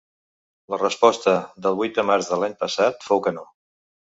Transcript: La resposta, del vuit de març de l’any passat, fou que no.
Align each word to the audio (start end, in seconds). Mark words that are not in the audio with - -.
La 0.73 0.79
resposta, 0.83 1.35
del 1.67 1.77
vuit 1.81 1.99
de 1.99 2.07
març 2.11 2.31
de 2.33 2.41
l’any 2.45 2.59
passat, 2.65 3.07
fou 3.11 3.23
que 3.29 3.39
no. 3.41 3.47